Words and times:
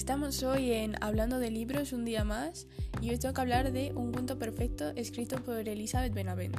Estamos 0.00 0.42
hoy 0.42 0.72
en 0.72 0.94
Hablando 1.04 1.38
de 1.38 1.50
libros 1.50 1.92
un 1.92 2.06
día 2.06 2.24
más 2.24 2.66
y 3.02 3.10
hoy 3.10 3.18
toca 3.18 3.42
hablar 3.42 3.70
de 3.70 3.92
Un 3.94 4.12
cuento 4.12 4.38
perfecto 4.38 4.88
escrito 4.96 5.36
por 5.44 5.68
Elizabeth 5.68 6.14
Benavent. 6.14 6.56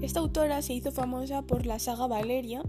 Esta 0.00 0.20
autora 0.20 0.62
se 0.62 0.74
hizo 0.74 0.92
famosa 0.92 1.42
por 1.42 1.66
la 1.66 1.80
saga 1.80 2.06
Valeria, 2.06 2.62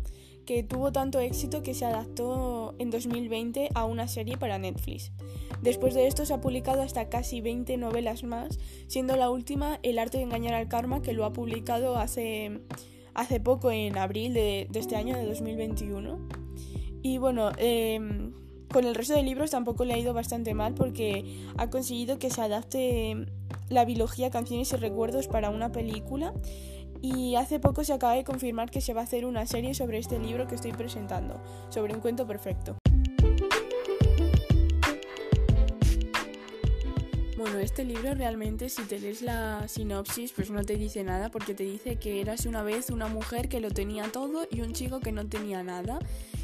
que 0.47 0.63
tuvo 0.63 0.91
tanto 0.91 1.19
éxito 1.19 1.61
que 1.61 1.75
se 1.75 1.85
adaptó 1.85 2.73
en 2.79 2.89
2020 2.89 3.69
a 3.75 3.85
una 3.85 4.07
serie 4.07 4.37
para 4.37 4.57
Netflix. 4.57 5.11
Después 5.61 5.93
de 5.93 6.07
esto 6.07 6.25
se 6.25 6.33
ha 6.33 6.41
publicado 6.41 6.81
hasta 6.81 7.07
casi 7.07 7.39
20 7.39 7.77
novelas 7.77 8.23
más, 8.23 8.57
siendo 8.87 9.15
la 9.15 9.29
última 9.29 9.77
El 9.83 9.99
arte 9.99 10.17
de 10.17 10.23
engañar 10.23 10.55
al 10.55 10.67
karma, 10.67 11.03
que 11.03 11.13
lo 11.13 11.23
ha 11.25 11.33
publicado 11.33 11.97
hace, 11.97 12.61
hace 13.19 13.39
poco, 13.39 13.69
en 13.71 13.97
abril 13.97 14.33
de, 14.33 14.67
este 14.73 14.95
año, 14.95 15.17
de 15.17 15.25
2021. 15.25 16.19
Y 17.01 17.17
bueno, 17.17 17.51
em, 17.57 18.33
con 18.71 18.85
el 18.85 18.95
resto 18.95 19.13
de 19.13 19.23
libros 19.23 19.51
tampoco 19.51 19.83
le 19.83 19.93
ha 19.93 19.97
ido 19.97 20.13
bastante 20.13 20.53
mal 20.53 20.73
porque 20.73 21.45
ha 21.57 21.69
conseguido 21.69 22.17
que 22.17 22.29
se 22.29 22.41
adapte 22.41 23.27
la 23.69 23.85
biología, 23.85 24.29
canciones 24.29 24.71
y 24.71 24.75
recuerdos 24.77 25.27
para 25.27 25.49
una 25.49 25.71
película. 25.71 26.33
Y 27.01 27.35
hace 27.35 27.59
poco 27.59 27.83
se 27.83 27.93
acaba 27.93 28.13
de 28.13 28.23
confirmar 28.23 28.69
que 28.69 28.81
se 28.81 28.93
va 28.93 29.01
a 29.01 29.03
hacer 29.05 29.25
una 29.25 29.45
serie 29.45 29.73
sobre 29.73 29.99
este 29.99 30.19
libro 30.19 30.47
que 30.47 30.55
estoy 30.55 30.71
presentando, 30.73 31.41
sobre 31.69 31.93
un 31.93 32.01
cuento 32.01 32.27
perfecto. 32.27 32.77
Bueno, 37.39 37.59
este 37.59 37.85
libro 37.85 38.13
realmente 38.15 38.67
si 38.67 38.81
te 38.81 38.99
lees 38.99 39.21
la 39.21 39.65
sinopsis 39.69 40.33
pues 40.33 40.51
no 40.51 40.61
te 40.65 40.75
dice 40.75 41.05
nada 41.05 41.31
porque 41.31 41.53
te 41.53 41.63
dice 41.63 41.95
que 41.95 42.19
eras 42.19 42.45
una 42.45 42.63
vez 42.63 42.89
una 42.89 43.07
mujer 43.07 43.47
que 43.47 43.61
lo 43.61 43.71
tenía 43.71 44.11
todo 44.11 44.45
y 44.51 44.59
un 44.59 44.73
chico 44.73 44.99
que 44.99 45.13
no 45.13 45.25
tenía 45.25 45.63
nada 45.63 45.99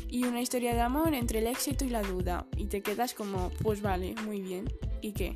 y 0.10 0.24
una 0.24 0.40
historia 0.40 0.74
de 0.74 0.80
amor 0.80 1.14
entre 1.14 1.40
el 1.40 1.48
éxito 1.48 1.84
y 1.84 1.90
la 1.90 2.02
duda. 2.02 2.48
Y 2.56 2.68
te 2.68 2.82
quedas 2.82 3.14
como, 3.14 3.50
pues 3.62 3.82
vale, 3.82 4.16
muy 4.24 4.40
bien. 4.40 4.72
¿Y 5.02 5.12
qué? 5.12 5.34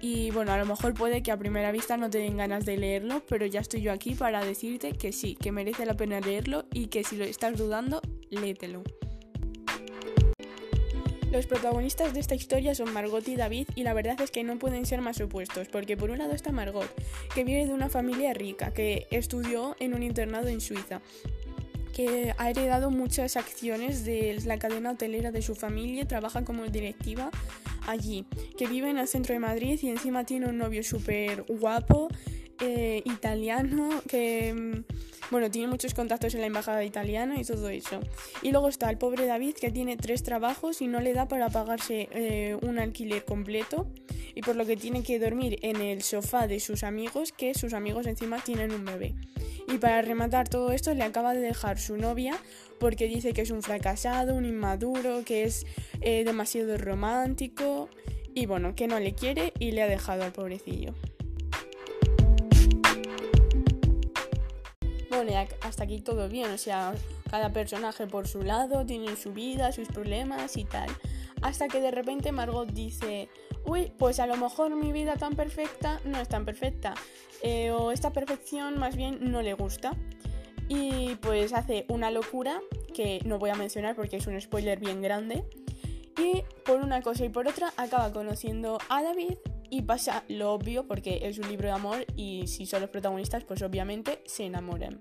Y 0.00 0.30
bueno, 0.30 0.52
a 0.52 0.58
lo 0.58 0.64
mejor 0.64 0.94
puede 0.94 1.24
que 1.24 1.32
a 1.32 1.36
primera 1.36 1.72
vista 1.72 1.96
no 1.96 2.08
te 2.08 2.18
den 2.18 2.36
ganas 2.36 2.64
de 2.64 2.76
leerlo, 2.76 3.24
pero 3.28 3.46
ya 3.46 3.58
estoy 3.58 3.80
yo 3.80 3.90
aquí 3.90 4.14
para 4.14 4.44
decirte 4.44 4.92
que 4.92 5.10
sí, 5.10 5.34
que 5.34 5.50
merece 5.50 5.86
la 5.86 5.94
pena 5.94 6.20
leerlo 6.20 6.66
y 6.72 6.86
que 6.86 7.02
si 7.02 7.16
lo 7.16 7.24
estás 7.24 7.58
dudando, 7.58 8.00
léetelo. 8.30 8.84
Los 11.32 11.46
protagonistas 11.46 12.12
de 12.12 12.20
esta 12.20 12.34
historia 12.34 12.74
son 12.74 12.92
Margot 12.92 13.26
y 13.26 13.36
David 13.36 13.66
y 13.74 13.84
la 13.84 13.94
verdad 13.94 14.20
es 14.20 14.30
que 14.30 14.44
no 14.44 14.58
pueden 14.58 14.84
ser 14.84 15.00
más 15.00 15.18
opuestos, 15.18 15.66
porque 15.68 15.96
por 15.96 16.10
un 16.10 16.18
lado 16.18 16.34
está 16.34 16.52
Margot, 16.52 16.86
que 17.34 17.42
viene 17.42 17.64
de 17.64 17.72
una 17.72 17.88
familia 17.88 18.34
rica, 18.34 18.74
que 18.74 19.06
estudió 19.10 19.74
en 19.80 19.94
un 19.94 20.02
internado 20.02 20.48
en 20.48 20.60
Suiza 20.60 21.00
que 21.94 22.34
ha 22.36 22.50
heredado 22.50 22.90
muchas 22.90 23.36
acciones 23.36 24.04
de 24.04 24.38
la 24.44 24.58
cadena 24.58 24.90
hotelera 24.90 25.30
de 25.30 25.40
su 25.40 25.54
familia, 25.54 26.06
trabaja 26.06 26.44
como 26.44 26.64
directiva 26.64 27.30
allí, 27.86 28.26
que 28.58 28.66
vive 28.66 28.90
en 28.90 28.98
el 28.98 29.08
centro 29.08 29.32
de 29.32 29.40
Madrid 29.40 29.78
y 29.82 29.88
encima 29.88 30.24
tiene 30.24 30.48
un 30.48 30.58
novio 30.58 30.82
súper 30.82 31.44
guapo, 31.48 32.08
eh, 32.60 33.02
italiano, 33.06 34.02
que 34.06 34.52
mm, 34.54 34.84
bueno, 35.32 35.50
tiene 35.50 35.66
muchos 35.66 35.94
contactos 35.94 36.34
en 36.34 36.42
la 36.42 36.46
embajada 36.46 36.84
italiana 36.84 37.40
y 37.40 37.44
todo 37.44 37.70
eso. 37.70 38.00
Y 38.42 38.52
luego 38.52 38.68
está 38.68 38.90
el 38.90 38.98
pobre 38.98 39.24
David 39.24 39.54
que 39.54 39.70
tiene 39.70 39.96
tres 39.96 40.22
trabajos 40.22 40.82
y 40.82 40.88
no 40.88 41.00
le 41.00 41.14
da 41.14 41.26
para 41.26 41.48
pagarse 41.48 42.10
eh, 42.12 42.58
un 42.60 42.78
alquiler 42.78 43.24
completo 43.24 43.88
y 44.34 44.42
por 44.42 44.56
lo 44.56 44.66
que 44.66 44.76
tiene 44.76 45.02
que 45.02 45.18
dormir 45.18 45.58
en 45.62 45.80
el 45.80 46.02
sofá 46.02 46.46
de 46.46 46.60
sus 46.60 46.84
amigos, 46.84 47.32
que 47.32 47.54
sus 47.54 47.72
amigos 47.72 48.06
encima 48.06 48.40
tienen 48.40 48.72
un 48.72 48.84
bebé. 48.84 49.14
Y 49.68 49.78
para 49.78 50.02
rematar 50.02 50.48
todo 50.48 50.70
esto 50.70 50.92
le 50.94 51.02
acaba 51.02 51.32
de 51.32 51.40
dejar 51.40 51.78
su 51.78 51.96
novia 51.96 52.36
porque 52.78 53.08
dice 53.08 53.32
que 53.32 53.40
es 53.40 53.50
un 53.50 53.62
fracasado, 53.62 54.34
un 54.34 54.44
inmaduro, 54.44 55.24
que 55.24 55.44
es 55.44 55.64
eh, 56.02 56.24
demasiado 56.24 56.76
romántico 56.76 57.88
y 58.34 58.44
bueno, 58.44 58.74
que 58.74 58.86
no 58.86 59.00
le 59.00 59.14
quiere 59.14 59.54
y 59.58 59.72
le 59.72 59.80
ha 59.80 59.86
dejado 59.86 60.24
al 60.24 60.32
pobrecillo. 60.32 60.94
Hasta 65.60 65.84
aquí 65.84 66.00
todo 66.00 66.28
bien, 66.28 66.50
o 66.50 66.58
sea, 66.58 66.94
cada 67.30 67.52
personaje 67.52 68.06
por 68.06 68.26
su 68.26 68.42
lado 68.42 68.84
tiene 68.84 69.14
su 69.16 69.32
vida, 69.32 69.70
sus 69.72 69.88
problemas 69.88 70.56
y 70.56 70.64
tal. 70.64 70.88
Hasta 71.42 71.68
que 71.68 71.80
de 71.80 71.90
repente 71.90 72.32
Margot 72.32 72.68
dice, 72.68 73.28
uy, 73.64 73.92
pues 73.98 74.18
a 74.20 74.26
lo 74.26 74.36
mejor 74.36 74.74
mi 74.74 74.92
vida 74.92 75.16
tan 75.16 75.34
perfecta 75.34 76.00
no 76.04 76.18
es 76.18 76.28
tan 76.28 76.44
perfecta. 76.44 76.94
Eh, 77.42 77.70
o 77.70 77.92
esta 77.92 78.12
perfección 78.12 78.78
más 78.78 78.96
bien 78.96 79.18
no 79.30 79.42
le 79.42 79.54
gusta. 79.54 79.96
Y 80.68 81.16
pues 81.16 81.52
hace 81.52 81.86
una 81.88 82.10
locura 82.10 82.60
que 82.94 83.20
no 83.24 83.38
voy 83.38 83.50
a 83.50 83.54
mencionar 83.54 83.94
porque 83.94 84.16
es 84.16 84.26
un 84.26 84.40
spoiler 84.40 84.80
bien 84.80 85.02
grande. 85.02 85.44
Y 86.18 86.42
por 86.64 86.80
una 86.80 87.00
cosa 87.00 87.24
y 87.24 87.28
por 87.28 87.48
otra 87.48 87.72
acaba 87.76 88.12
conociendo 88.12 88.78
a 88.88 89.02
David 89.02 89.38
y 89.72 89.80
pasa 89.80 90.22
lo 90.28 90.52
obvio 90.52 90.86
porque 90.86 91.20
es 91.22 91.38
un 91.38 91.48
libro 91.48 91.66
de 91.66 91.72
amor 91.72 92.04
y 92.14 92.46
si 92.46 92.66
son 92.66 92.82
los 92.82 92.90
protagonistas 92.90 93.42
pues 93.44 93.62
obviamente 93.62 94.22
se 94.26 94.44
enamoran. 94.44 95.00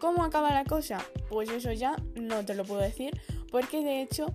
¿Cómo 0.00 0.24
acaba 0.24 0.52
la 0.52 0.64
cosa? 0.64 0.98
Pues 1.30 1.48
eso 1.50 1.70
ya 1.70 1.94
no 2.16 2.44
te 2.44 2.56
lo 2.56 2.64
puedo 2.64 2.80
decir 2.80 3.12
porque 3.52 3.84
de 3.84 4.02
hecho 4.02 4.26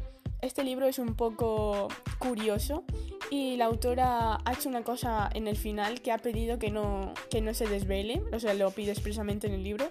este 0.41 0.63
libro 0.63 0.87
es 0.87 0.99
un 0.99 1.15
poco 1.15 1.89
curioso 2.17 2.85
y 3.29 3.57
la 3.57 3.65
autora 3.65 4.39
ha 4.45 4.53
hecho 4.53 4.69
una 4.69 4.85
cosa 4.85 5.29
en 5.33 5.49
el 5.49 5.57
final 5.57 6.01
que 6.01 6.13
ha 6.13 6.17
pedido 6.17 6.59
que 6.59 6.71
no, 6.71 7.13
que 7.29 7.41
no 7.41 7.53
se 7.53 7.67
desvele, 7.67 8.23
o 8.31 8.39
sea, 8.39 8.53
lo 8.53 8.71
pide 8.71 8.91
expresamente 8.91 9.47
en 9.47 9.53
el 9.53 9.65
libro. 9.65 9.89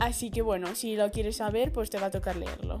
Así 0.00 0.32
que 0.32 0.42
bueno, 0.42 0.74
si 0.74 0.96
lo 0.96 1.12
quieres 1.12 1.36
saber, 1.36 1.72
pues 1.72 1.90
te 1.90 2.00
va 2.00 2.06
a 2.06 2.10
tocar 2.10 2.34
leerlo. 2.34 2.80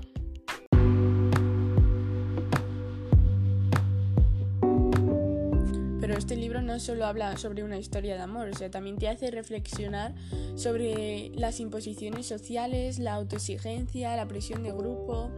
Pero 6.12 6.20
este 6.20 6.36
libro 6.36 6.60
no 6.60 6.78
solo 6.78 7.06
habla 7.06 7.38
sobre 7.38 7.64
una 7.64 7.78
historia 7.78 8.16
de 8.16 8.20
amor, 8.20 8.50
o 8.50 8.54
sea, 8.54 8.70
también 8.70 8.98
te 8.98 9.08
hace 9.08 9.30
reflexionar 9.30 10.14
sobre 10.56 11.30
las 11.34 11.58
imposiciones 11.58 12.26
sociales, 12.26 12.98
la 12.98 13.14
autoexigencia, 13.14 14.14
la 14.14 14.28
presión 14.28 14.62
de 14.62 14.72
grupo, 14.72 15.30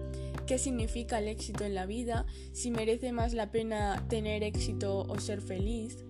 qué 0.49 0.59
significa 0.59 1.21
el 1.21 1.29
éxito 1.29 1.63
en 1.63 1.77
la 1.77 1.87
vida, 1.87 2.27
si 2.51 2.73
merece 2.73 3.13
más 3.13 3.35
la 3.35 3.53
pena 3.53 4.05
tener 4.09 4.43
éxito 4.43 5.07
o 5.09 5.21
ser 5.21 5.41
feliz 5.43 6.05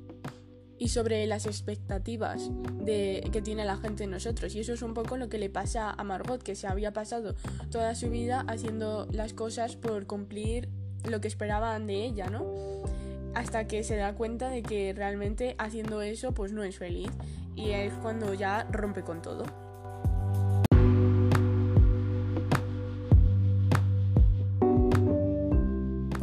y 0.79 0.89
sobre 0.89 1.27
las 1.27 1.45
expectativas 1.45 2.51
de, 2.87 3.29
que 3.33 3.43
tiene 3.43 3.67
la 3.67 3.77
gente 3.77 4.05
en 4.05 4.13
nosotros. 4.13 4.55
Y 4.55 4.61
eso 4.61 4.73
es 4.73 4.81
un 4.81 4.95
poco 4.95 5.19
lo 5.19 5.29
que 5.29 5.37
le 5.37 5.51
pasa 5.51 5.91
a 5.91 6.05
Margot, 6.05 6.43
que 6.43 6.55
se 6.55 6.69
había 6.69 6.95
pasado 6.95 7.35
toda 7.71 7.95
su 7.95 8.09
vida 8.09 8.47
haciendo 8.49 9.07
las 9.13 9.35
cosas 9.35 9.77
por 9.77 10.07
cumplir 10.07 10.71
lo 11.07 11.21
que 11.21 11.29
esperaban 11.29 11.87
de 11.87 12.03
ella, 12.03 12.31
¿no? 12.31 12.47
Hasta 13.35 13.67
que 13.67 13.85
se 13.85 13.97
da 13.97 14.15
cuenta 14.15 14.49
de 14.49 14.63
que 14.63 14.93
realmente 14.93 15.55
haciendo 15.59 16.03
eso 16.03 16.33
pues 16.33 16.53
no 16.53 16.63
es 16.63 16.79
feliz 16.79 17.11
y 17.57 17.71
es 17.71 17.93
cuando 17.95 18.35
ya 18.35 18.67
rompe 18.71 19.03
con 19.03 19.23
todo. 19.23 19.45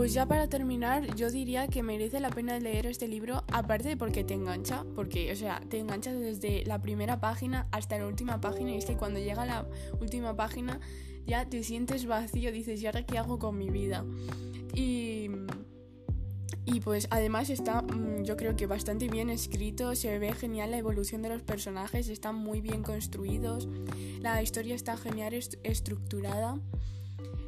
Pues 0.01 0.13
ya 0.13 0.25
para 0.25 0.47
terminar, 0.47 1.15
yo 1.15 1.29
diría 1.29 1.67
que 1.67 1.83
merece 1.83 2.19
la 2.19 2.31
pena 2.31 2.59
leer 2.59 2.87
este 2.87 3.07
libro, 3.07 3.43
aparte 3.51 3.89
de 3.89 3.97
porque 3.97 4.23
te 4.23 4.33
engancha, 4.33 4.83
porque, 4.95 5.31
o 5.31 5.35
sea, 5.35 5.61
te 5.69 5.77
engancha 5.77 6.11
desde 6.11 6.65
la 6.65 6.81
primera 6.81 7.19
página 7.19 7.67
hasta 7.71 7.99
la 7.99 8.07
última 8.07 8.41
página, 8.41 8.71
y 8.71 8.77
es 8.77 8.85
que 8.85 8.97
cuando 8.97 9.19
llega 9.19 9.45
la 9.45 9.67
última 9.99 10.35
página 10.35 10.79
ya 11.27 11.47
te 11.47 11.63
sientes 11.63 12.07
vacío, 12.07 12.51
dices, 12.51 12.81
¿y 12.81 12.87
ahora 12.87 13.05
qué 13.05 13.19
hago 13.19 13.37
con 13.37 13.59
mi 13.59 13.69
vida? 13.69 14.03
Y, 14.73 15.29
y 16.65 16.79
pues 16.79 17.07
además 17.09 17.49
está, 17.49 17.81
mm, 17.81 18.23
yo 18.23 18.37
creo 18.37 18.55
que 18.55 18.67
bastante 18.67 19.07
bien 19.07 19.29
escrito, 19.29 19.95
se 19.95 20.17
ve 20.19 20.33
genial 20.33 20.71
la 20.71 20.77
evolución 20.77 21.21
de 21.21 21.29
los 21.29 21.41
personajes, 21.41 22.09
están 22.09 22.35
muy 22.35 22.61
bien 22.61 22.83
construidos, 22.83 23.67
la 24.21 24.41
historia 24.41 24.75
está 24.75 24.97
genial 24.97 25.33
estructurada. 25.33 26.59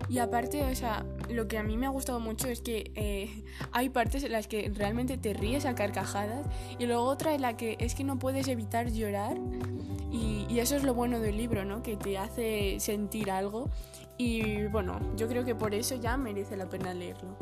Y 0.10 0.20
aparte, 0.20 0.62
o 0.64 0.76
sea, 0.76 1.06
lo 1.30 1.48
que 1.48 1.58
a 1.58 1.64
mí 1.64 1.78
me 1.78 1.86
ha 1.86 1.90
gustado 1.90 2.20
mucho 2.20 2.50
es 2.50 2.62
que 2.62 2.92
eh, 2.96 3.46
hay 3.72 3.90
partes 3.90 4.24
en 4.24 4.34
las 4.34 4.48
que 4.48 4.70
realmente 4.74 5.18
te 5.18 5.34
ríes 5.34 5.66
a 5.66 5.76
carcajadas 5.76 6.46
y 6.78 6.86
luego 6.86 7.04
otra 7.04 7.34
en 7.34 7.42
la 7.42 7.56
que 7.56 7.78
es 7.80 7.96
que 7.96 8.04
no 8.04 8.20
puedes 8.20 8.48
evitar 8.48 8.92
llorar 8.92 9.38
y, 10.12 10.46
y 10.50 10.60
eso 10.60 10.76
es 10.76 10.84
lo 10.84 10.94
bueno 10.94 11.20
del 11.20 11.38
libro, 11.38 11.64
¿no? 11.64 11.82
Que 11.84 11.96
te 11.96 12.18
hace 12.18 12.80
sentir 12.80 13.32
algo 13.32 13.70
y 14.18 14.66
bueno, 14.66 15.00
yo 15.16 15.28
creo 15.28 15.46
que 15.46 15.56
por 15.56 15.74
eso 15.74 15.96
ya 15.96 16.18
merece 16.18 16.58
la 16.58 16.68
pena 16.68 16.94
leerlo. 16.94 17.38